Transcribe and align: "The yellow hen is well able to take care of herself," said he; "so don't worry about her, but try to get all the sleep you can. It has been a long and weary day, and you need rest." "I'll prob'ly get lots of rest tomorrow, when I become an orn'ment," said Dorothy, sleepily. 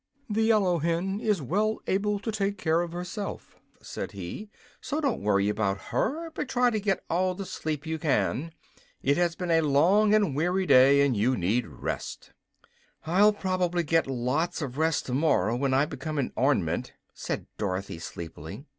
"The 0.27 0.41
yellow 0.41 0.79
hen 0.79 1.19
is 1.21 1.43
well 1.43 1.77
able 1.85 2.17
to 2.21 2.31
take 2.31 2.57
care 2.57 2.81
of 2.81 2.91
herself," 2.91 3.57
said 3.83 4.13
he; 4.13 4.49
"so 4.81 4.99
don't 4.99 5.21
worry 5.21 5.47
about 5.47 5.77
her, 5.93 6.31
but 6.31 6.49
try 6.49 6.71
to 6.71 6.79
get 6.79 7.03
all 7.07 7.35
the 7.35 7.45
sleep 7.45 7.85
you 7.85 7.99
can. 7.99 8.51
It 9.03 9.15
has 9.17 9.35
been 9.35 9.51
a 9.51 9.61
long 9.61 10.15
and 10.15 10.35
weary 10.35 10.65
day, 10.65 11.05
and 11.05 11.15
you 11.15 11.37
need 11.37 11.67
rest." 11.67 12.31
"I'll 13.05 13.31
prob'ly 13.31 13.83
get 13.83 14.07
lots 14.07 14.59
of 14.59 14.79
rest 14.79 15.05
tomorrow, 15.05 15.55
when 15.55 15.71
I 15.71 15.85
become 15.85 16.17
an 16.17 16.33
orn'ment," 16.35 16.93
said 17.13 17.45
Dorothy, 17.59 17.99
sleepily. 17.99 18.65